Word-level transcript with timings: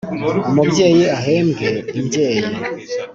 umubyeyi 0.49 1.03
ahembwe 1.17 1.67
imbyeyi 1.97 2.43